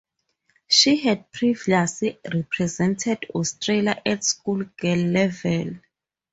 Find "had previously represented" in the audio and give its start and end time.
0.97-3.25